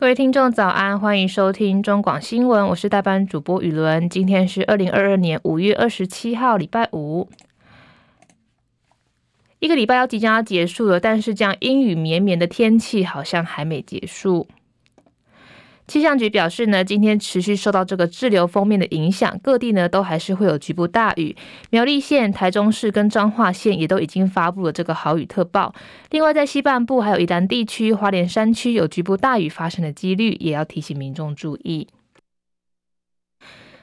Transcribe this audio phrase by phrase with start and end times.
[0.00, 4.08] 各位听众早安，欢迎收听中广新闻，我是代班主播雨伦。
[4.08, 7.28] 今天是二零二二年五月二十七号，礼拜五。
[9.58, 14.48] 一个礼拜要即将要结束了，但是这样阴雨绵绵的天气好像还没结束。
[15.90, 21.34] 气象局表示呢，今天持续受到这个滞留锋面的影响，各地呢都还是会有局部大雨。
[21.70, 25.74] 苗栗县、台中市跟彰化县也都已经发布了这个豪雨特报。
[26.10, 31.88] 另外，在西半部还有宜兰地区、花莲山区有局部大雨发生的几率，也要提醒民众注意。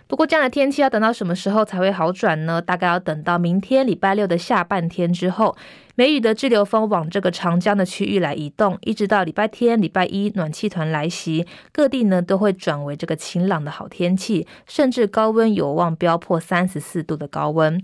[0.07, 2.62] 不过，这样的天气要等到什么时候才会好转呢？
[2.62, 5.57] 大概要等到明天礼拜六的下半天之后，
[5.99, 17.81] 梅雨的滞留风往这个长江的区域来移动，一直到礼拜天、礼拜一暖气团来袭，各地呢都会转为这个晴朗的好天气，甚至高温有望飙破三十四度的高温。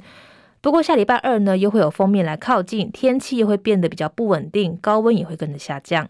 [0.62, 6.08] 不过下礼拜二呢，又会有锋面来靠近，天气又会变得比较不稳定，高温也会跟着下降。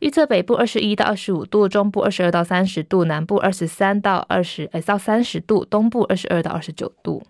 [0.00, 7.22] 预测北部二十一到二十五度，中部二十二到三十度，南部二十三到二十呃到三十度，东部二十二到二十九度。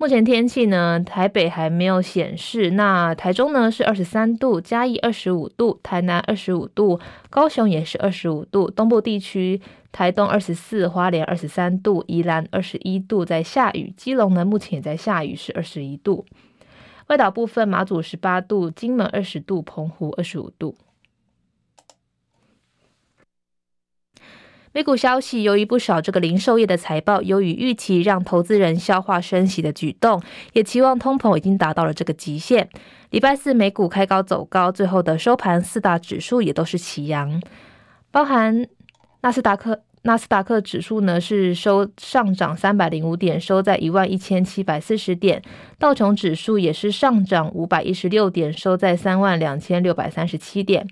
[0.00, 6.98] 目前天气呢，台北还没有显示，那台中呢是二十三度，嘉义二十五度，台南二十五度，
[7.28, 9.60] 高雄也是二十五度，东部地区
[9.92, 16.24] 台东二十四，花莲二十三度，宜兰二十一度，在下雨，基隆呢目前也在下雨，是二十一度。
[17.08, 20.74] 外岛部分，马祖十八度，金门二十度，澎湖二十五度。
[24.72, 32.68] 美股消息，由于不少这个零售业的财报优于预期，让投资人消化升息的举动，也期望通膨已经达到了这个极限。
[33.10, 37.42] 礼拜四美股开高走高，最后的收盘四大指数也都是齐扬，
[38.12, 38.68] 包含
[39.22, 39.82] 纳斯达克。
[40.02, 45.42] 纳斯达克指数呢是收上涨三百零五点，收在一万一千七百四十点。
[45.78, 50.88] 道琼指数也是上涨五百一十六点，收在三万两千六百三十七点。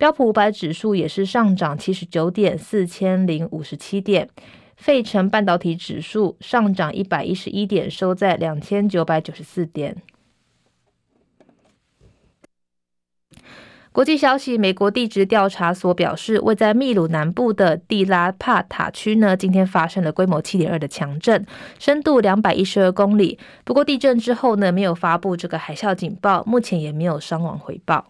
[0.00, 4.30] 标普五百指数也是上涨七十九点，四千零五十七点。
[4.74, 9.98] 费城半导体指数上涨一百一十一点，收在两千九百九十四点。
[13.92, 21.44] 国际消息，美国地质调查所表示，位在秘鲁南部的蒂拉帕塔区呢，今天发生了规模七点二的强震，
[21.78, 23.38] 深度两百一十二公里。
[23.64, 28.06] 不过地震之后呢，没有发布这个海啸警报，目前也没有伤亡回报。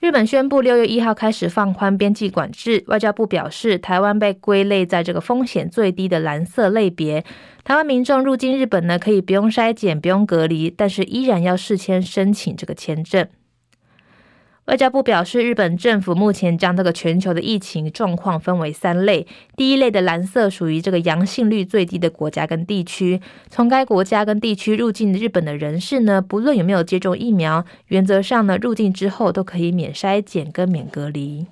[0.00, 2.82] 日本宣布六月一号开始放宽边际管制。
[2.86, 7.22] 外交部表示，台湾被归类在这个风险最低的蓝色类别。
[7.64, 13.28] 台湾民众入境日本呢，可以不用筛检、不用隔离，但是依然要事先申请这个签证。
[14.70, 19.26] 外交部表示，日本政府目前将这个全球的疫情状况分为三类。
[19.56, 31.46] 第一类的蓝色属于这个阳性率最低的国家跟地区，从该国家跟地区入境日本的人士呢，不论有没有接种疫苗，原则上呢，入境之后都可以免筛检跟免隔离。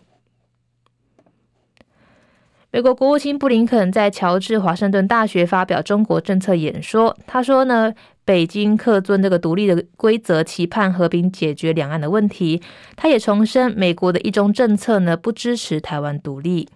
[2.71, 7.95] 美国国务卿布林肯在乔治华盛顿大学发表中国政策演说，他说呢，
[8.27, 12.61] 北京恪遵这个独立的规则，期盼和平解决两岸的问题。
[12.95, 16.69] 他也重申，美国的一中政策呢，不支持台湾独立。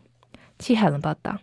[0.58, 1.36] 戚海伦报道。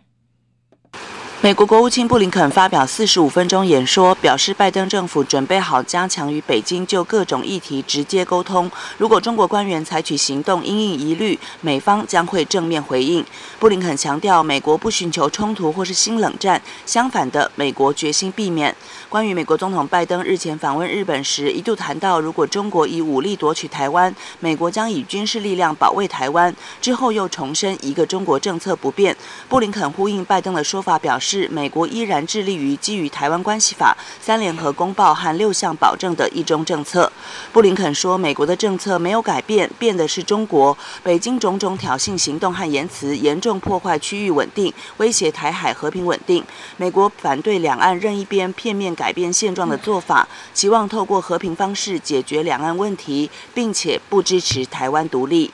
[1.42, 8.70] 美国国务卿布林肯发表四十五分钟演说，表示拜登政府准备好加强与北京就各种议题直接沟通。
[8.98, 13.24] 如果中国官员采取行动因应疑虑，美方将会正面回应。
[13.58, 18.76] 布林肯强调，美国不寻求冲突或是新冷战，相反的，美国决心避免。
[19.08, 26.54] 关于美国总统拜登日前访问日本时，一度谈到如果中国以武力夺取台湾，美国将以军事力量保卫台湾。
[26.82, 29.16] 之后又重申一个中国政策不变。
[29.48, 31.29] 布林肯呼应拜登的说法，表示。
[31.30, 37.12] 是美国依然致力于基于《台湾关系法》、三联合公报和六项保证的一中政策。
[37.52, 40.76] 布林肯说，美国的政策没有改变，变的是中国。
[41.04, 46.44] 北京种种挑衅行动和言辞，严重破坏区域稳定，威胁台海和平稳定。
[46.76, 55.52] 美国反对两岸任一边片面改变现状的做法，期望透过和平方式解决两岸问题，并且不支持台湾独立。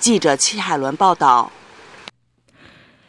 [0.00, 1.52] 记者戚海伦报道。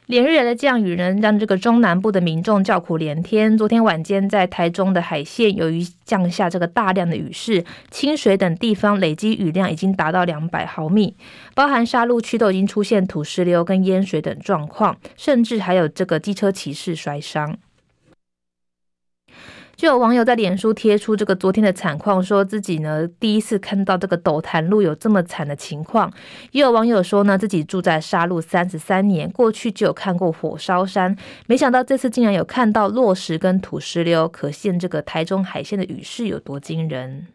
[0.07, 3.57] 连日来的降雨呢，让这个中南部的民众叫苦连天。
[3.57, 11.15] 昨天晚间，在台中的海线，由于降下这个大量的雨势，清水等地方累积雨量已经达到两百毫米，
[11.55, 17.57] 包含沙鹿区都已经出现土石流跟淹水等状况，甚至还有这个机车骑士摔伤。
[19.83, 26.09] 就有网友在脸书贴出这个昨天的惨况，说自己呢第一次看到这个斗潭路有这么惨的情况。
[26.51, 31.13] 也有网友说呢，自己住在沙路三十三年，过去就有看过火烧山，
[31.47, 37.27] 没想到这次竟然有看到落石跟土石流，可见这个台中海线的雨势有多惊人。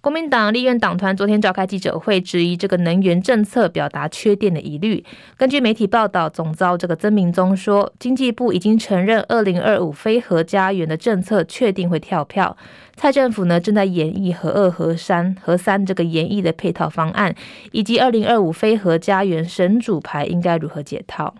[0.00, 5.04] 国民党立院党团昨天召开记者会，质疑这个能源政策表达缺电的疑虑。
[5.36, 12.56] 根据媒体报道，总召这个曾明宗说，经济部已经承认二零二五非核家园的政策确定会跳票。
[12.94, 17.34] 蔡政府呢正在研议核二、核三、核三这个研议的配套方案，
[17.72, 21.34] 以及二零二五非核家园神主牌应该如何解套。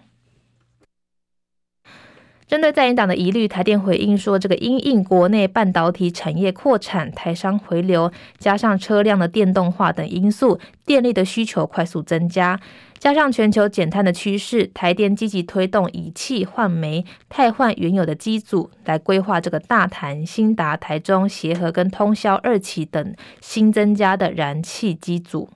[2.48, 12.58] 针对在野党的疑虑，台电回应说，这个因应国内半导体产业扩产、台商回流，加上车辆的电动化等因素，电力的需求快速增加，
[12.98, 25.50] 加上全球减碳的趋势，台电积极推动以气换煤、汰换原有的机组，来规划这个大潭、新达、台中、协和跟通霄二期等新增加的燃气机组。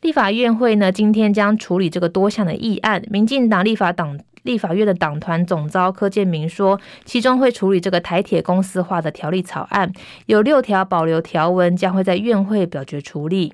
[0.00, 3.02] 立法院会呢，今天将处理这个多项的议案。
[3.10, 9.92] 民进党立法党立法院的党团总召柯建明说，其中会处理这个台铁公司化的条例草案，
[10.24, 13.52] 有六条保留条文将会在院会表决处理。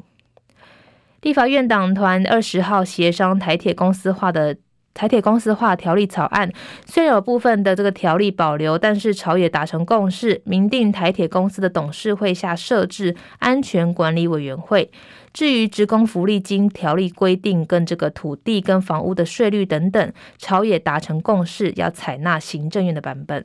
[1.22, 4.56] 立法院党团二十号协商台铁公司化的
[4.96, 6.50] 台铁公司化条例草案，
[6.86, 14.90] 虽然有部分的这个条例保留，但是朝野达成共识，明定台铁公司的董事会下设置安全管理委员会。
[15.34, 23.44] 至于职工福利金条例规定跟这个土地跟房屋的税率等等，朝野达成共识，要采纳行政院的版本。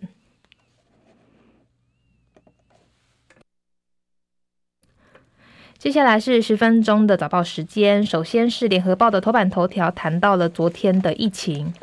[5.81, 11.74] 接下来是十分钟的早报时间，首先是联合报的头版头条，谈到了昨天的疫情。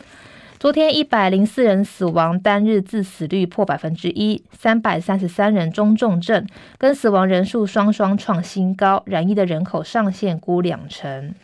[0.60, 6.46] 昨天一百零四人死亡，单日致死率破百分之一，三百三十三人中重症，
[6.78, 9.02] 跟死亡人数双双创新高。
[9.04, 11.34] 染疫的人口上限估两成。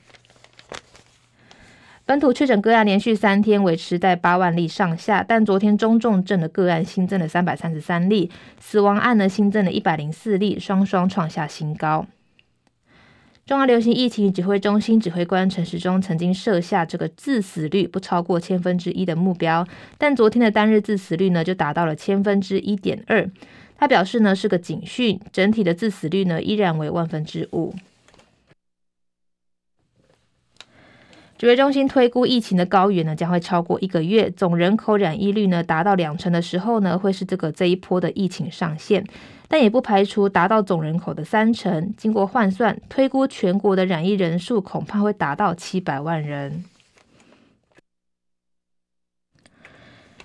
[2.07, 8.31] 本土确诊个案连续三天维持在八万例上下，但昨天中重症的个案新增了三百三十三例，
[8.61, 12.07] 死亡案呢新增了一百零四例，双双创下新高。
[13.47, 19.67] 中央流行疫情指挥中心指挥官陈时中曾经设下这个致死率不超过千分之一的目标，
[19.99, 23.31] 但昨天的单日致死率呢就达到了千分之一点二。
[23.77, 27.75] 他表示呢是个警讯，整体的致死率呢依然为万分之五。
[31.37, 39.05] 指挥中心推估疫情的高原呢将会超过一个月，总人口染疫率呢达到两成的时候呢会是这个这一波的疫情上限。
[39.47, 41.93] 但也不排除达到总人口的三成。
[41.97, 46.65] 经过换算，推估全国的染疫人数恐怕会达到七百万人。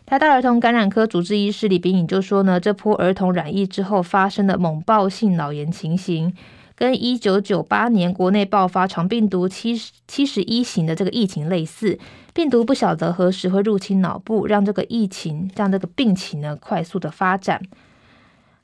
[0.05, 6.33] 台大儿童感染科主治医师李秉颖就说呢，这波儿童染疫之后发生的猛爆性脑炎情形，
[6.79, 11.99] 跟一九九八年国内爆发肠病毒七十七十一型的这个疫情类似，
[12.33, 17.61] 病毒不晓得何时会入侵脑部，让这个疫情让这个病情呢快速的发展。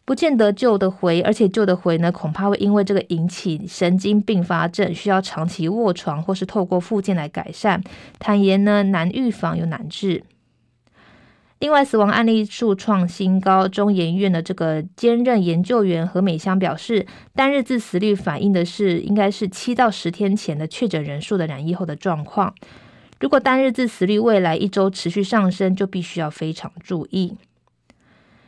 [0.05, 7.83] 不见得救得回，而且救得回呢，恐怕会因为这个引起神经并发症，需要长期卧床或是透过复健来改善。
[8.17, 10.23] 坦言呢，难预防又难治。
[11.65, 22.53] 另外，死亡案例数创新高，中研院的这个兼任研究员何美香表示，单日致死率反映的是应该是七到十天前的确诊人数的染疫后的状况。
[23.19, 27.35] 如果单日致死率未来一周持续上升，就必须要非常注意。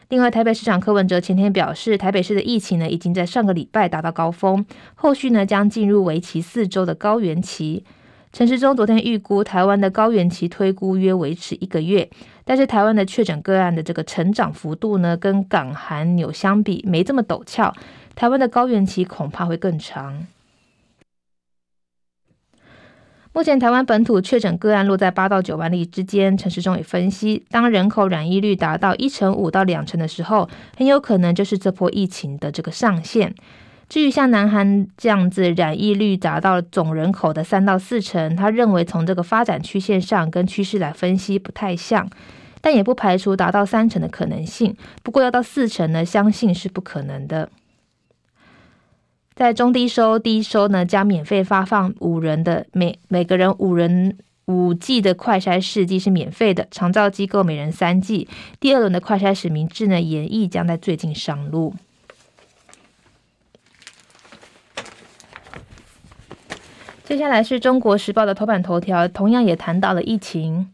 [0.10, 7.84] 另外，台北市长柯文哲前天表示，台北市的疫情呢，已经在上个礼拜达到高峰，后续呢将进入为期四周的高原期。
[8.32, 12.08] 陈时中昨天预估，台湾的高原期推估约维持一个月，
[12.48, 17.74] 但是台湾的确诊个案的这个成长幅度呢，跟港韩纽相比没这么陡峭，
[18.16, 20.26] 台湾的高原期恐怕会更长。
[23.34, 26.36] 目前台湾本土确诊个案落在八到九万例之间。
[26.38, 33.36] 陈时中也分析，当人口染疫率达到一成五到两成的时候，很有可能就是这波疫情的这个上限。
[33.90, 42.10] 至于像南韩这样子染疫率达到总人口的三到四成，他认为从这个发展曲线上跟趋势来分析不太像，
[42.62, 44.76] 但也不排除达到三成的可能性。
[45.04, 47.50] 不过要到四成呢，相信是不可能的。
[49.36, 58.28] 在中低收、低收呢，将免费发放五人的每每个人五人五 G 的快筛试剂是免费的，长照机构每人三 G。
[58.60, 61.76] 第二轮的快筛实名制呢，研议将在最近上路。
[67.04, 70.70] 接下来是中国时报的头版头条，同样也谈到了疫情，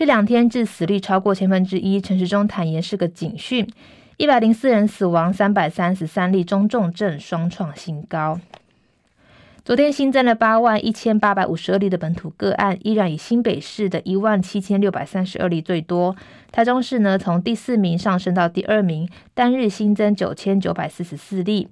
[0.00, 3.68] 这两天致死率超过千分之一，陈时中坦言是个警讯。
[4.16, 8.40] 一百零四人死亡，三百三十三例中重症，双创新高。
[9.62, 16.16] 昨天新增了八万一千八百五十二例的本土个案，依然以新北市的一万七千六百三十二例最多。
[16.50, 21.68] 台中市呢，从第四名上升到第二名，单日新增九千九百四十四例。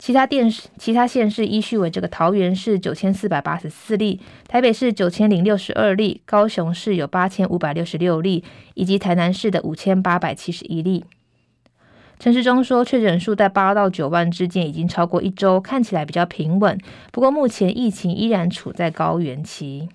[0.00, 8.42] 其他电其他县市依序为这个桃园市九千四百八十四例，台北市九千零六十二例，高雄市有八千五百六十六例，
[8.74, 11.04] 以及台南市的五千八百七十一例。
[12.18, 16.76] 陈时中说，确诊数在八到九万之间已经超过一周，看起来比较平稳。
[17.12, 19.88] 不过目前疫情依然处在高原期。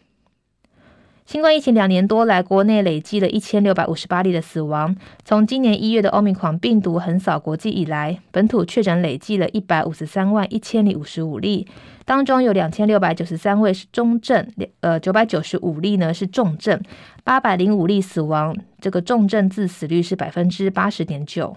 [1.26, 4.96] 新冠疫情两年多来，国内累计了一千六百五十八例的死亡。
[5.24, 11.66] 从今年一月的欧米狂病毒横扫国际以来，本土确诊累计了一百五十三万一千零五十五例，
[12.06, 14.46] 当中有两千六百九十三位是中症，
[14.82, 16.82] 呃，九百九十五例呢是重症，
[17.24, 18.56] 八百零五例死亡。
[18.82, 21.56] 这个重症致死率是百分之八十点九。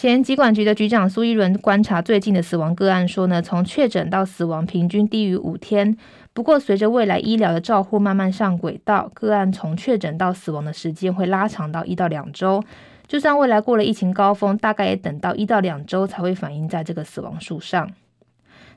[0.00, 5.94] 前疾管局的局长苏一伦观察最近的死亡个案说呢，从确诊到死亡平均低于五天。
[6.32, 12.64] 不过，随着未来医疗的照护慢慢上轨道，个案从确诊到死亡的时间会拉长到一到两周。
[13.06, 17.90] 就算未来过了疫情高峰，大概也等到一到两周才会反映在这个死亡数上。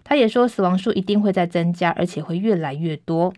[0.04, 3.34] 他也说，死亡数一定会再增加，而且会越来越多。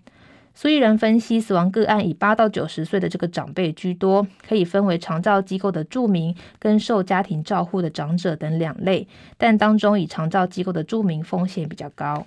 [0.57, 9.05] 苏伊人分析，死亡个案以八到九十岁的这个长辈居多，可以分为长照机构的住民跟受家庭照护的长者等两类，
[9.37, 12.25] 但当中以长照机构的住民风险比较高。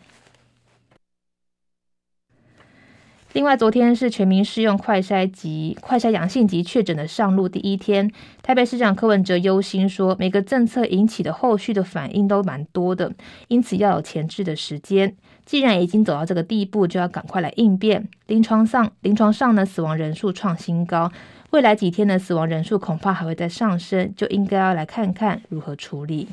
[3.38, 8.10] 另外，昨天是全民适用快筛及快筛阳性及确诊的上路第一天。
[8.42, 13.12] 台北市长柯文哲忧心说，每个政策引起的后续的反应都蛮多的，
[13.46, 15.14] 因此要有前置的时间。
[15.46, 18.08] 既然已经走到这个地步，就要赶快来应变。
[18.26, 21.12] 临床上，临床上呢，死亡人数创新高，
[21.50, 26.26] 未来几天的死亡人数恐怕还会再上升，就应该要来看看如何处理。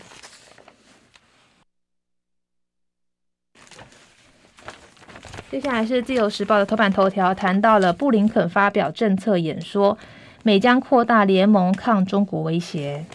[5.56, 9.98] 接下来是自由时报的头版头条，谈到了布林肯发表政策演说，
[10.44, 13.06] 美将扩大联盟抗中国威胁。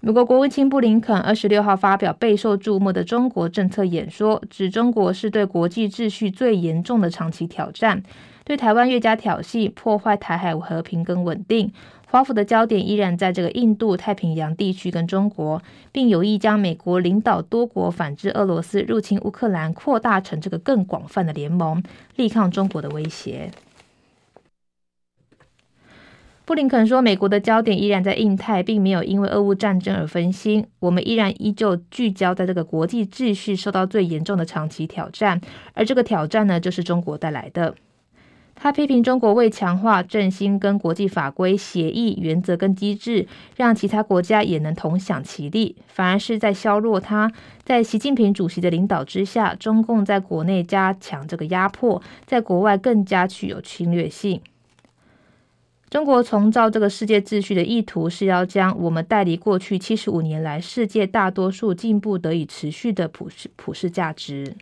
[0.00, 8.02] 美国国务卿布林肯二十六号发表备受注目的中国政策演说，指中国是对国际秩序最严重的长期挑战，
[8.46, 11.70] 对台湾越加挑衅，破坏台海和平跟稳定。
[12.10, 15.62] 华府的焦点依然在这个印度太平洋地区跟中国，
[15.92, 21.80] 并有意将美国领导多国反制俄罗斯入侵乌克兰扩大成这个更广泛的联盟，
[22.16, 23.52] 力抗中国的威胁。
[26.44, 30.66] 布林肯说，美国的焦点依然在印太，并没有因为俄乌战争而分心。
[30.80, 35.40] 我们依然依旧聚焦在这个国际秩序受到最严重的长期挑战，
[35.74, 37.76] 而这个挑战呢，就是中国带来的。
[38.62, 43.26] 他批评中国为强化振兴跟国际法规协议原则跟机制，
[43.56, 47.32] 让其他国家也能同享其利，反而是在削弱他。
[47.64, 54.42] 在习近平主席的领导之下，中共在国内加强这个压迫，在国外更加具有侵略性。
[55.88, 64.54] 中国重造这个世界秩序的意图，是要将我们带离过去七十五年来世界大多数进步得以持续的普世普世价值。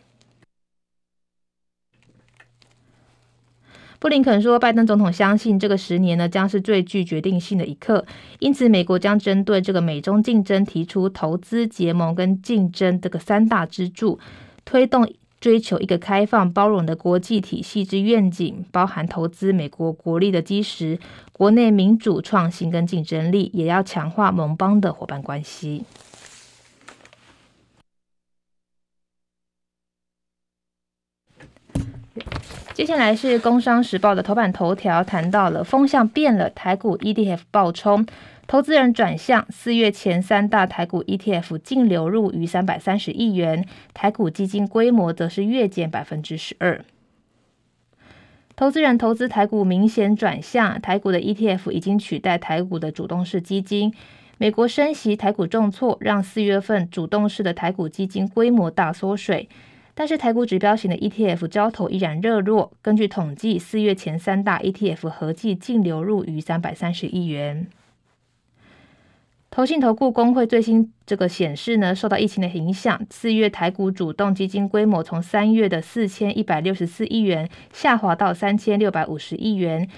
[4.00, 8.04] 布林肯说，拜登总统相信这个十年呢将是最具决定性的一刻，
[8.38, 14.20] 因此美国将针对这个美中竞争提出投资结盟跟竞争这个三大支柱，
[14.64, 20.98] 推动追求一个开放包容的国际体系之愿景，包含投资美国国力的基石，
[21.32, 25.84] 国内民主创新跟竞争力，也要强化盟邦的伙伴关系。
[32.78, 38.06] 接下来是《工商时报》的头版头条，谈到了风向变了，台股 ETF 暴冲，
[38.46, 46.84] 投资人转向，四月前三大台股 ETF 净流入逾三百三十亿元，台股基金规模则是月减百分之十二。
[48.54, 53.92] 投资人投资台股明显转向，台股的 ETF 已经取代台股的主动式基金。
[54.36, 59.48] 美国升息，台股重挫，让四月份主动式的台股基金规模大缩水。
[59.98, 62.70] 但是台股指标型的 ETF 交投依然热络。
[62.80, 67.66] 根据统计，四月前三大 ETF 合计净流入逾三百三十亿元。
[69.50, 79.88] 投信投顾公会最新这个显示呢，受到疫情的影响，四月台股主动基金规模从三月的四千一百六十四亿元下滑到三千六百五十亿元。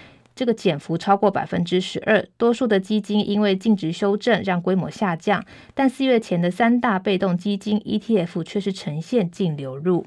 [0.40, 5.44] 这个减幅超过百分之十二，多数的基金因为净值修正让规模下降，
[5.74, 10.06] 但四月前的三大被动基金 ETF 却是呈现净流入。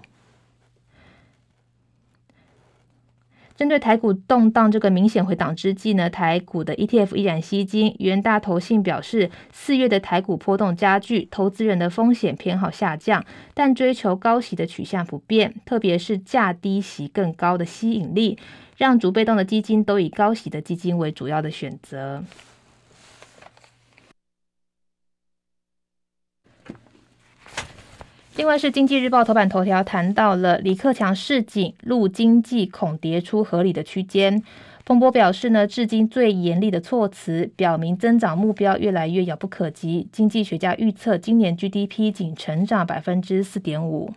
[3.55, 7.95] 针对台股动荡这个明显回档之际呢，台股的 ETF 依然吸金。
[7.99, 13.23] 元大投信表示，四月的台股波动加剧，投资人的风险偏好下降，
[13.53, 18.39] 但追求高息的取向不变，特别是价低息更高的吸引力，
[18.77, 22.23] 让主被动的基金都以高息的基金为主要的选择。
[28.35, 34.43] 另外是经济日报头版头条谈到了李克强示警，陆经济恐跌出合理的区间。
[34.85, 40.09] 彭博表示呢，至今最严厉的措辞，表明增长目标越来越遥不可及。
[40.11, 44.11] 经济学家预测今年 GDP 仅成长百分之四点五。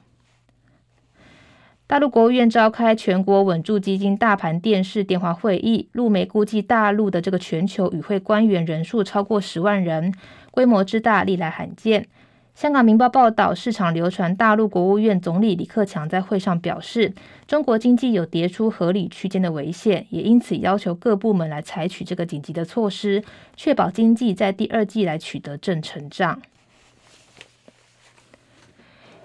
[1.89, 10.13] 大陆国务院召开全国稳住基金大盘电视电话会议，陆媒估计大陆的这个全球与会官员人数超过十万人，
[10.51, 12.09] 规模之大历来罕见。
[12.57, 17.15] 香港明报报道，市场流传大陆国务院总理李克强在会上表示，
[17.47, 23.23] 中国经济有跌出合理区间的危险，也因此要求各部门来采取这个紧急的措施，
[23.55, 26.43] 确保经济在第二季来取得正成长。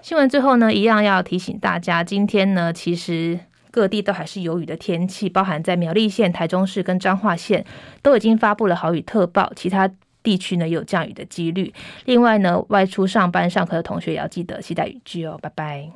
[0.02, 3.38] 新闻最后呢，一样要提醒大家，今天呢，其实
[3.70, 7.64] 各地都还是有雨的天气，包含在苗栗县、台中市跟彰化县
[8.02, 9.90] 都已经发布了豪雨特报，其他。
[10.24, 11.74] 地区呢有降雨的几率。
[12.04, 15.36] 另外呢，外出上班上课的同学也要记得携带雨具哦。
[15.42, 15.88] 拜拜。